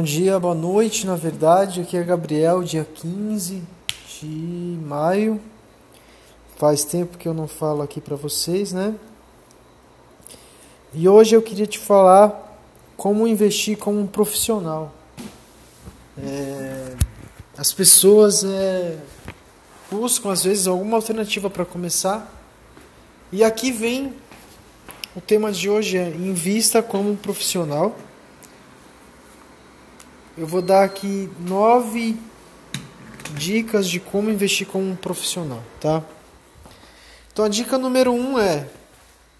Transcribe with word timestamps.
Bom 0.00 0.04
dia, 0.04 0.40
boa 0.40 0.54
noite, 0.54 1.06
na 1.06 1.14
verdade. 1.14 1.82
Aqui 1.82 1.94
é 1.94 2.02
Gabriel, 2.02 2.62
dia 2.62 2.88
15 2.90 3.62
de 4.18 4.78
maio. 4.82 5.38
Faz 6.56 6.84
tempo 6.84 7.18
que 7.18 7.28
eu 7.28 7.34
não 7.34 7.46
falo 7.46 7.82
aqui 7.82 8.00
para 8.00 8.16
vocês, 8.16 8.72
né? 8.72 8.94
E 10.94 11.06
hoje 11.06 11.36
eu 11.36 11.42
queria 11.42 11.66
te 11.66 11.78
falar 11.78 12.58
como 12.96 13.28
investir 13.28 13.76
como 13.76 14.00
um 14.00 14.06
profissional. 14.06 14.90
É, 16.16 16.94
as 17.58 17.70
pessoas 17.70 18.42
é, 18.42 18.96
buscam 19.90 20.32
às 20.32 20.44
vezes 20.44 20.66
alguma 20.66 20.96
alternativa 20.96 21.50
para 21.50 21.66
começar. 21.66 22.26
E 23.30 23.44
aqui 23.44 23.70
vem 23.70 24.14
o 25.14 25.20
tema 25.20 25.52
de 25.52 25.68
hoje 25.68 25.98
é 25.98 26.08
invista 26.08 26.82
como 26.82 27.10
um 27.10 27.16
profissional. 27.16 27.94
Eu 30.40 30.46
vou 30.46 30.62
dar 30.62 30.84
aqui 30.84 31.28
nove 31.46 32.16
dicas 33.36 33.86
de 33.86 34.00
como 34.00 34.30
investir 34.30 34.66
como 34.66 34.90
um 34.90 34.96
profissional, 34.96 35.62
tá? 35.78 36.02
Então 37.30 37.44
a 37.44 37.48
dica 37.48 37.76
número 37.76 38.10
um 38.10 38.38
é 38.38 38.66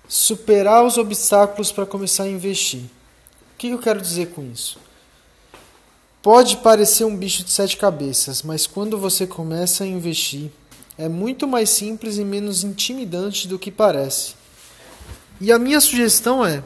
superar 0.07 0.85
os 0.85 0.99
obstáculos 0.99 1.73
para 1.73 1.87
começar 1.87 2.25
a 2.25 2.29
investir. 2.29 2.83
O 2.83 3.57
que 3.57 3.69
eu 3.69 3.79
quero 3.79 3.99
dizer 3.99 4.33
com 4.33 4.45
isso? 4.45 4.79
Pode 6.21 6.59
parecer 6.59 7.07
um 7.07 7.17
bicho 7.17 7.45
de 7.45 7.51
sete 7.51 7.79
cabeças, 7.79 8.43
mas 8.43 8.67
quando 8.67 8.99
você 8.99 9.27
começa 9.27 9.85
a 9.85 9.87
investir, 9.87 10.51
é 10.99 11.09
muito 11.09 11.49
mais 11.49 11.71
simples 11.71 12.19
e 12.19 12.25
menos 12.27 12.63
intimidante 12.63 13.49
do 13.49 13.59
que 13.59 13.71
parece. 13.71 14.35
E 15.41 15.51
a 15.51 15.59
minha 15.59 15.81
sugestão 15.81 16.45
é: 16.45 16.63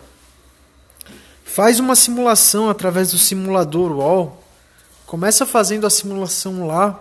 faz 1.54 1.78
uma 1.78 1.94
simulação 1.94 2.68
através 2.68 3.12
do 3.12 3.16
simulador 3.16 3.92
UOL. 3.92 4.44
Começa 5.06 5.46
fazendo 5.46 5.86
a 5.86 5.90
simulação 5.90 6.66
lá. 6.66 6.98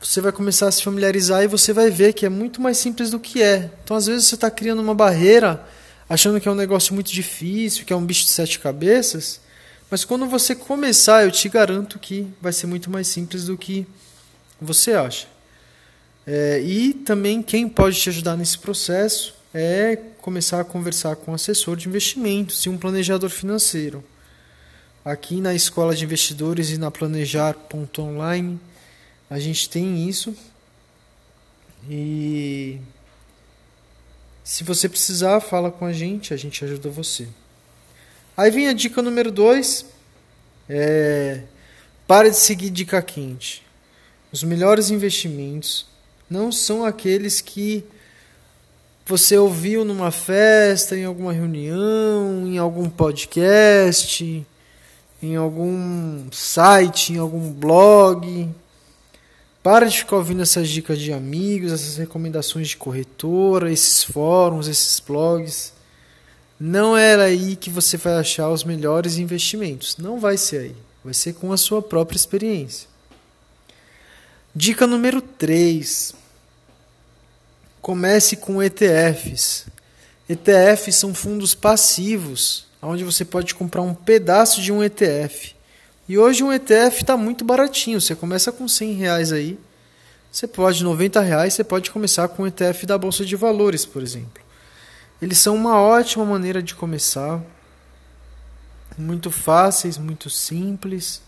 Você 0.00 0.20
vai 0.20 0.32
começar 0.32 0.66
a 0.66 0.72
se 0.72 0.82
familiarizar 0.82 1.44
e 1.44 1.46
você 1.46 1.72
vai 1.72 1.88
ver 1.88 2.14
que 2.14 2.26
é 2.26 2.28
muito 2.28 2.60
mais 2.60 2.78
simples 2.78 3.10
do 3.10 3.20
que 3.20 3.40
é. 3.40 3.70
Então, 3.84 3.96
às 3.96 4.06
vezes, 4.06 4.26
você 4.26 4.34
está 4.34 4.50
criando 4.50 4.82
uma 4.82 4.92
barreira, 4.92 5.64
achando 6.08 6.40
que 6.40 6.48
é 6.48 6.50
um 6.50 6.56
negócio 6.56 6.92
muito 6.94 7.12
difícil, 7.12 7.84
que 7.84 7.92
é 7.92 7.96
um 7.96 8.04
bicho 8.04 8.24
de 8.24 8.30
sete 8.30 8.58
cabeças. 8.58 9.40
Mas 9.88 10.04
quando 10.04 10.26
você 10.26 10.56
começar, 10.56 11.22
eu 11.22 11.30
te 11.30 11.48
garanto 11.48 11.96
que 12.00 12.26
vai 12.42 12.52
ser 12.52 12.66
muito 12.66 12.90
mais 12.90 13.06
simples 13.06 13.44
do 13.44 13.56
que 13.56 13.86
você 14.60 14.94
acha. 14.94 15.28
É, 16.26 16.60
e 16.60 16.92
também 16.92 17.40
quem 17.40 17.68
pode 17.68 18.00
te 18.00 18.08
ajudar 18.08 18.36
nesse 18.36 18.58
processo 18.58 19.32
é 19.54 19.96
começar 20.20 20.60
a 20.60 20.64
conversar 20.64 21.14
com 21.14 21.30
um 21.30 21.34
assessor 21.34 21.76
de 21.76 21.88
investimentos 21.88 22.66
e 22.66 22.68
um 22.68 22.76
planejador 22.76 23.30
financeiro. 23.30 24.02
Aqui 25.04 25.40
na 25.40 25.54
Escola 25.54 25.94
de 25.94 26.04
Investidores 26.04 26.70
e 26.70 26.78
na 26.78 26.90
Planejar.online 26.90 28.58
a 29.30 29.38
gente 29.38 29.68
tem 29.68 30.08
isso. 30.08 30.36
E 31.88 32.80
se 34.42 34.64
você 34.64 34.88
precisar, 34.88 35.40
fala 35.40 35.70
com 35.70 35.84
a 35.84 35.92
gente, 35.92 36.34
a 36.34 36.36
gente 36.36 36.64
ajuda 36.64 36.90
você. 36.90 37.28
Aí 38.36 38.50
vem 38.50 38.66
a 38.66 38.72
dica 38.72 39.00
número 39.00 39.30
2. 39.30 39.86
É, 40.68 41.42
pare 42.08 42.30
de 42.30 42.36
seguir 42.36 42.70
dica 42.70 43.00
quente. 43.00 43.62
Os 44.32 44.42
melhores 44.42 44.90
investimentos 44.90 45.86
não 46.28 46.50
são 46.50 46.84
aqueles 46.84 47.40
que 47.40 47.84
você 49.06 49.36
ouviu 49.36 49.84
numa 49.84 50.10
festa, 50.10 50.96
em 50.96 51.04
alguma 51.04 51.32
reunião, 51.32 52.46
em 52.46 52.56
algum 52.56 52.88
podcast, 52.88 54.46
em 55.22 55.36
algum 55.36 56.26
site, 56.32 57.12
em 57.12 57.18
algum 57.18 57.52
blog. 57.52 58.48
Para 59.62 59.86
de 59.88 59.98
ficar 59.98 60.16
ouvindo 60.16 60.42
essas 60.42 60.68
dicas 60.68 60.98
de 60.98 61.12
amigos, 61.12 61.72
essas 61.72 61.96
recomendações 61.98 62.68
de 62.68 62.76
corretora, 62.76 63.70
esses 63.70 64.02
fóruns, 64.02 64.68
esses 64.68 65.00
blogs. 65.00 65.74
Não 66.58 66.96
é 66.96 67.14
aí 67.14 67.56
que 67.56 67.68
você 67.68 67.98
vai 67.98 68.14
achar 68.14 68.48
os 68.48 68.64
melhores 68.64 69.18
investimentos. 69.18 69.98
Não 69.98 70.18
vai 70.18 70.38
ser 70.38 70.58
aí. 70.58 70.76
Vai 71.04 71.12
ser 71.12 71.34
com 71.34 71.52
a 71.52 71.58
sua 71.58 71.82
própria 71.82 72.16
experiência. 72.16 72.88
Dica 74.54 74.86
número 74.86 75.20
3 75.20 76.23
Comece 77.84 78.36
com 78.36 78.62
ETFs. 78.62 79.66
ETFs 80.26 80.94
são 80.94 81.12
fundos 81.14 81.54
passivos, 81.54 82.64
onde 82.80 83.04
você 83.04 83.26
pode 83.26 83.54
comprar 83.54 83.82
um 83.82 83.92
pedaço 83.92 84.62
de 84.62 84.72
um 84.72 84.82
ETF. 84.82 85.54
E 86.08 86.16
hoje 86.16 86.42
um 86.42 86.50
ETF 86.50 87.02
está 87.02 87.14
muito 87.14 87.44
baratinho. 87.44 88.00
Você 88.00 88.14
começa 88.14 88.50
com 88.50 88.66
100 88.66 88.94
reais 88.94 89.32
aí. 89.32 89.58
Você 90.32 90.46
pode, 90.46 90.82
90 90.82 91.20
reais, 91.20 91.52
você 91.52 91.62
pode 91.62 91.90
começar 91.90 92.26
com 92.28 92.44
um 92.44 92.46
ETF 92.46 92.86
da 92.86 92.96
Bolsa 92.96 93.22
de 93.22 93.36
Valores, 93.36 93.84
por 93.84 94.02
exemplo. 94.02 94.42
Eles 95.20 95.36
são 95.36 95.54
uma 95.54 95.78
ótima 95.78 96.24
maneira 96.24 96.62
de 96.62 96.74
começar. 96.74 97.38
Muito 98.96 99.30
fáceis, 99.30 99.98
muito 99.98 100.30
simples. 100.30 101.20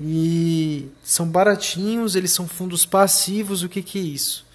E 0.00 0.88
são 1.04 1.28
baratinhos, 1.28 2.16
eles 2.16 2.32
são 2.32 2.48
fundos 2.48 2.84
passivos. 2.84 3.62
O 3.62 3.68
que, 3.68 3.80
que 3.80 4.00
é 4.00 4.02
isso? 4.02 4.47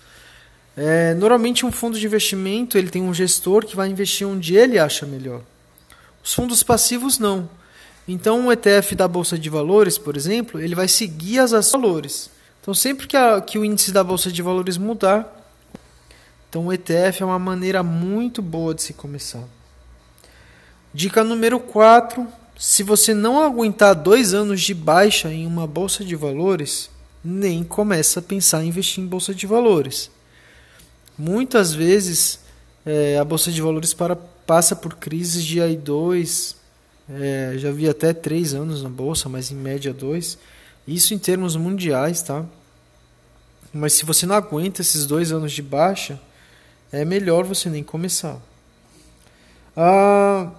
É, 0.76 1.14
normalmente 1.14 1.66
um 1.66 1.72
fundo 1.72 2.00
de 2.00 2.06
investimento 2.06 2.78
ele 2.78 2.90
tem 2.90 3.04
um 3.04 3.14
gestor 3.14 3.66
que 3.66 3.76
vai 3.76 3.90
investir 3.90 4.28
onde 4.28 4.56
ele 4.56 4.80
acha 4.80 5.06
melhor. 5.06 5.42
Os 6.24 6.34
fundos 6.34 6.64
passivos 6.64 7.20
não. 7.20 7.50
Então 8.08 8.40
um 8.40 8.52
ETF 8.52 8.96
da 8.96 9.08
bolsa 9.08 9.38
de 9.38 9.50
valores, 9.50 9.98
por 9.98 10.18
exemplo, 10.18 10.60
ele 10.60 10.76
vai 10.76 10.88
seguir 10.88 11.40
as 11.40 11.54
ações 11.54 11.82
valores. 11.82 12.30
Então 12.62 12.74
sempre 12.74 13.08
que, 13.08 13.16
a, 13.16 13.40
que 13.40 13.60
o 13.60 13.66
índice 13.66 13.92
da 13.92 14.04
bolsa 14.04 14.32
de 14.32 14.42
valores 14.42 14.78
mudar, 14.78 15.42
então 16.50 16.68
o 16.68 16.74
ETF 16.74 17.22
é 17.22 17.26
uma 17.26 17.40
maneira 17.40 17.84
muito 17.84 18.42
boa 18.42 18.74
de 18.74 18.84
se 18.84 18.94
começar. 18.94 19.44
Dica 20.94 21.24
número 21.24 21.60
4: 21.60 22.28
se 22.58 22.84
você 22.84 23.14
não 23.14 23.44
aguentar 23.44 23.96
dois 23.96 24.34
anos 24.34 24.62
de 24.62 24.74
baixa 24.74 25.32
em 25.32 25.48
uma 25.48 25.66
bolsa 25.66 26.06
de 26.06 26.16
valores, 26.16 26.90
nem 27.24 27.64
começa 27.64 28.20
a 28.20 28.24
pensar 28.24 28.64
em 28.64 28.68
investir 28.68 29.04
em 29.04 29.08
bolsa 29.08 29.34
de 29.34 29.48
valores. 29.48 30.12
Muitas 31.18 31.74
vezes 31.74 32.40
é, 32.86 33.18
a 33.18 33.24
Bolsa 33.24 33.52
de 33.52 33.62
Valores 33.62 33.94
para, 33.94 34.16
passa 34.16 34.76
por 34.76 34.96
crises 34.96 35.44
de 35.44 35.62
aí 35.62 35.78
dois, 35.78 36.56
é, 37.10 37.54
já 37.58 37.72
vi 37.72 37.88
até 37.88 38.14
três 38.14 38.54
anos 38.54 38.84
na 38.84 38.90
Bolsa, 38.90 39.30
mas 39.30 39.52
em 39.52 39.56
média 39.56 39.94
dois. 39.94 40.38
Isso 40.88 41.14
em 41.14 41.18
termos 41.18 41.56
mundiais, 41.56 42.22
tá? 42.22 42.46
Mas 43.74 43.94
se 43.94 44.06
você 44.06 44.26
não 44.26 44.36
aguenta 44.36 44.82
esses 44.82 45.06
dois 45.06 45.32
anos 45.32 45.52
de 45.52 45.62
baixa, 45.62 46.20
é 46.92 47.04
melhor 47.04 47.44
você 47.44 47.70
nem 47.70 47.84
começar. 47.84 48.38
Ah, 49.76 50.52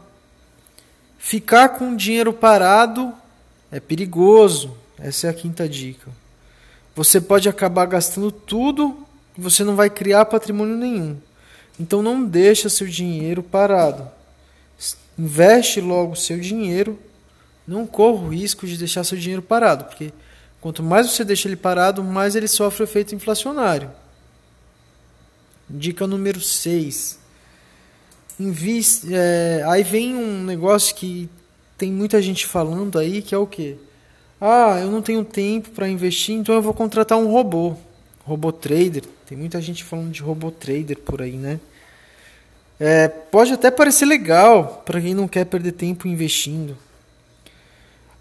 ficar 1.19 1.71
com 1.71 1.95
dinheiro 1.95 2.33
parado 2.33 3.13
é 3.71 3.79
perigoso. 3.79 4.77
Essa 4.99 5.29
é 5.29 5.31
a 5.31 5.35
quinta 5.35 5.69
dica. 5.69 6.11
Você 6.97 7.21
pode 7.21 7.49
acabar 7.49 7.87
gastando 7.87 8.33
tudo 8.33 9.07
você 9.37 9.65
não 9.65 9.77
vai 9.77 9.91
criar 9.91 10.25
patrimônio 10.27 10.77
nenhum. 10.77 11.17
Então 11.79 12.03
não 12.03 12.25
deixa 12.25 12.69
seu 12.69 12.87
dinheiro 12.87 13.43
parado. 13.43 14.09
Investe 15.19 15.81
logo 15.81 16.15
seu 16.17 16.39
dinheiro. 16.39 16.99
Não 17.67 17.87
corra 17.87 18.25
o 18.25 18.29
risco 18.29 18.67
de 18.67 18.77
deixar 18.77 19.05
seu 19.05 19.17
dinheiro 19.17 19.43
parado, 19.43 19.85
porque 19.85 20.13
quanto 20.61 20.83
mais 20.83 21.11
você 21.11 21.25
deixa 21.25 21.49
ele 21.49 21.57
parado, 21.57 22.05
mais 22.05 22.37
ele 22.37 22.47
sofre 22.47 22.83
o 22.83 22.85
efeito 22.85 23.15
inflacionário. 23.15 23.91
Dica 25.69 26.07
número 26.07 26.41
6. 26.41 27.19
Investe, 28.39 29.09
é, 29.13 29.65
aí 29.67 29.83
vem 29.83 30.15
um 30.15 30.45
negócio 30.45 30.95
que 30.95 31.29
tem 31.79 31.91
muita 31.91 32.21
gente 32.21 32.47
falando 32.47 32.99
aí, 32.99 33.23
que 33.23 33.35
é 33.35 33.39
o 33.39 33.47
quê? 33.47 33.77
Ah, 34.41 34.79
eu 34.81 34.91
não 34.91 35.01
tenho 35.01 35.25
tempo 35.25 35.71
para 35.71 35.89
investir, 35.89 36.35
então 36.35 36.55
eu 36.55 36.63
vou 36.63 36.75
contratar 36.75 37.17
um 37.17 37.31
robô. 37.31 37.77
Robô 38.25 38.51
trader. 38.51 39.05
Tem 39.27 39.37
muita 39.37 39.61
gente 39.61 39.85
falando 39.85 40.11
de 40.11 40.23
robô 40.23 40.51
trader 40.51 40.99
por 40.99 41.21
aí, 41.21 41.37
né? 41.37 41.61
É, 42.81 43.07
pode 43.07 43.53
até 43.53 43.71
parecer 43.71 44.07
legal 44.07 44.83
para 44.85 45.01
quem 45.01 45.15
não 45.15 45.29
quer 45.29 45.45
perder 45.45 45.73
tempo 45.73 46.09
investindo. 46.09 46.77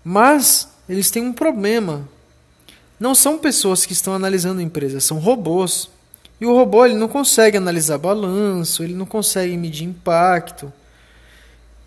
Mas 0.03 0.67
eles 0.87 1.09
têm 1.09 1.23
um 1.23 1.33
problema. 1.33 2.07
Não 2.99 3.15
são 3.15 3.37
pessoas 3.37 3.85
que 3.85 3.93
estão 3.93 4.13
analisando 4.13 4.59
a 4.59 4.63
empresa, 4.63 4.99
são 4.99 5.17
robôs. 5.19 5.89
E 6.39 6.45
o 6.45 6.53
robô 6.53 6.85
ele 6.85 6.95
não 6.95 7.07
consegue 7.07 7.57
analisar 7.57 7.97
balanço, 7.97 8.83
ele 8.83 8.93
não 8.93 9.05
consegue 9.05 9.55
medir 9.55 9.85
impacto. 9.85 10.71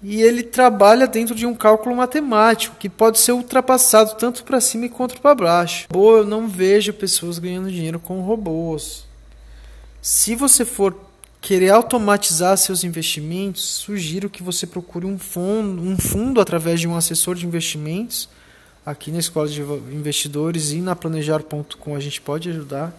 E 0.03 0.23
ele 0.23 0.43
trabalha 0.43 1.07
dentro 1.07 1.35
de 1.35 1.47
um 1.47 1.55
cálculo 1.55 1.97
matemático 1.97 2.77
que 2.77 2.89
pode 2.89 3.19
ser 3.19 3.33
ultrapassado 3.33 4.15
tanto 4.17 4.45
para 4.45 4.61
cima 4.61 4.89
quanto 4.89 5.21
para 5.21 5.35
baixo. 5.35 5.87
Robô, 5.91 6.19
eu 6.19 6.27
não 6.27 6.49
vejo 6.49 6.93
pessoas 6.93 7.39
ganhando 7.39 7.71
dinheiro 7.71 7.99
com 7.99 8.21
robôs. 8.21 9.07
Se 10.03 10.35
você 10.35 10.65
for 10.65 10.95
querer 11.41 11.71
automatizar 11.71 12.57
seus 12.57 12.85
investimentos, 12.85 13.63
sugiro 13.63 14.29
que 14.29 14.43
você 14.43 14.67
procure 14.67 15.07
um 15.07 15.19
fundo, 15.19 15.83
um 15.83 15.97
fundo 15.97 16.41
através 16.41 16.81
de 16.81 16.89
um 16.89 16.97
assessor 16.97 17.35
de 17.35 17.47
investimentos 17.47 18.29
aqui 18.85 19.11
na 19.11 19.19
Escola 19.19 19.49
de 19.49 19.61
Investidores 19.63 20.71
e 20.71 20.81
na 20.81 20.95
planejar.com 20.95 21.97
a 21.97 22.01
gente 22.01 22.21
pode 22.21 22.49
ajudar 22.51 22.93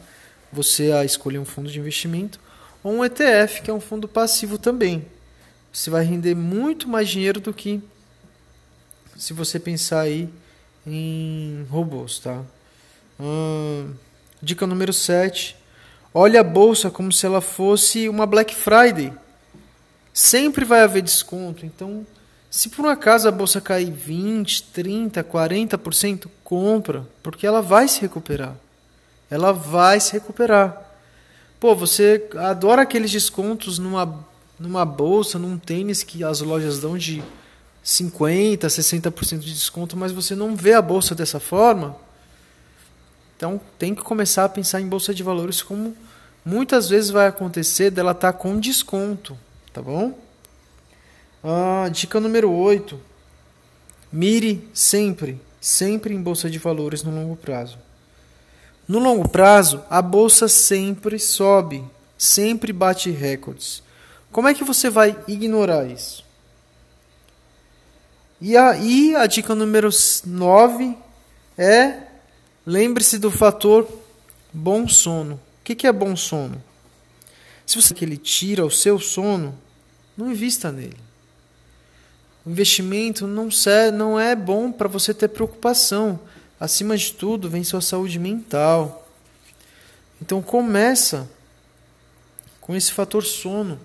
você 0.52 0.92
a 0.92 1.06
escolher 1.06 1.40
um 1.40 1.46
fundo 1.46 1.70
de 1.70 1.80
investimento 1.80 2.40
ou 2.84 2.94
um 2.94 3.06
ETF, 3.06 3.62
que 3.62 3.70
é 3.70 3.74
um 3.74 3.80
fundo 3.80 4.08
passivo 4.08 4.58
também. 4.58 5.06
Você 5.72 5.90
vai 5.90 6.04
render 6.04 6.36
muito 6.36 6.88
mais 6.88 7.10
dinheiro 7.10 7.40
do 7.40 7.54
que 7.54 7.82
se 9.16 9.34
você 9.34 9.60
pensar 9.60 10.02
aí 10.02 10.30
em 10.86 11.66
robôs, 11.70 12.20
tá? 12.20 12.42
Hum, 13.20 13.94
dica 14.42 14.66
número 14.68 14.94
7. 14.94 15.56
Olhe 16.14 16.38
a 16.38 16.44
bolsa 16.44 16.90
como 16.90 17.12
se 17.12 17.26
ela 17.26 17.42
fosse 17.42 18.08
uma 18.08 18.26
Black 18.26 18.56
Friday. 18.56 19.14
Sempre 20.14 20.66
vai 20.66 20.82
haver 20.82 21.02
desconto, 21.02 21.66
então 21.66 22.06
se 22.50 22.70
por 22.70 22.86
um 22.86 22.90
acaso 22.90 23.28
a 23.28 23.32
bolsa 23.32 23.60
cair 23.60 23.92
20, 23.92 24.64
30, 24.64 25.24
40%, 25.24 26.28
compra, 26.44 27.06
porque 27.22 27.46
ela 27.46 27.62
vai 27.62 27.88
se 27.88 28.02
recuperar. 28.02 28.56
Ela 29.30 29.52
vai 29.52 30.00
se 30.00 30.14
recuperar. 30.14 30.82
Pô, 31.60 31.76
você 31.76 32.28
adora 32.36 32.84
aqueles 32.84 33.12
descontos 33.12 33.78
numa, 33.78 34.26
numa 34.60 34.86
bolsa, 34.86 35.38
num 35.38 35.58
tênis 35.58 36.04
que 36.04 36.24
as 36.24 36.42
lojas 36.42 36.80
dão 36.80 36.98
de 36.98 37.24
50, 37.84 38.68
60% 38.68 39.40
de 39.40 39.54
desconto, 39.54 39.96
mas 39.96 40.12
você 40.12 40.36
não 40.36 40.56
vê 40.56 40.74
a 40.74 40.82
bolsa 40.82 41.16
dessa 41.16 41.40
forma. 41.40 41.96
Então 43.36 43.62
tem 43.78 43.94
que 43.94 44.02
começar 44.02 44.46
a 44.46 44.50
pensar 44.50 44.82
em 44.82 44.88
bolsa 44.88 45.14
de 45.14 45.24
valores 45.24 45.62
como 45.62 45.96
muitas 46.44 46.90
vezes 46.90 47.12
vai 47.12 47.28
acontecer 47.28 47.92
dela 47.92 48.12
estar 48.12 48.34
tá 48.34 48.38
com 48.38 48.60
desconto, 48.60 49.38
tá 49.72 49.82
bom? 49.82 50.18
Ah, 51.44 51.88
dica 51.90 52.20
número 52.20 52.52
8. 52.52 53.00
Mire 54.12 54.68
sempre, 54.74 55.40
sempre 55.62 56.14
em 56.14 56.22
bolsa 56.22 56.50
de 56.50 56.58
valores 56.58 57.04
no 57.04 57.12
longo 57.12 57.36
prazo. 57.36 57.78
No 58.88 59.00
longo 59.00 59.28
prazo, 59.30 59.84
a 59.90 60.02
bolsa 60.02 60.48
sempre 60.48 61.20
sobe, 61.20 61.84
sempre 62.18 62.74
bate 62.74 63.12
recordes. 63.12 63.84
Como 64.32 64.48
é 64.48 64.54
que 64.54 64.64
você 64.64 64.90
vai 64.90 65.18
ignorar 65.28 65.86
isso? 65.86 66.26
E 68.40 68.56
aí, 68.56 69.16
a 69.16 69.26
dica 69.26 69.56
número 69.56 69.90
9 70.26 70.98
é 71.58 72.04
lembre-se 72.66 73.18
do 73.18 73.32
fator 73.32 73.88
bom 74.54 74.88
sono. 74.88 75.36
O 75.36 75.64
que 75.64 75.88
é 75.88 75.92
bom 75.92 76.16
sono? 76.16 76.62
Se 77.66 77.82
você 77.82 77.94
que 77.94 78.06
ele 78.06 78.18
tira 78.18 78.66
o 78.66 78.72
seu 78.72 79.00
sono, 79.00 79.58
não 80.16 80.32
invista 80.32 80.72
nele. 80.72 80.98
O 82.46 82.50
investimento 82.50 83.28
não, 83.28 83.50
não 83.94 84.20
é 84.20 84.36
bom 84.36 84.72
para 84.72 84.88
você 84.88 85.14
ter 85.14 85.28
preocupação. 85.28 86.20
Acima 86.60 86.96
de 86.96 87.12
tudo, 87.14 87.50
vem 87.50 87.64
sua 87.64 87.82
saúde 87.82 88.18
mental. 88.18 89.06
Então 90.22 90.42
começa 90.42 91.30
com 92.62 92.76
esse 92.76 92.92
fator 92.92 93.24
sono. 93.24 93.80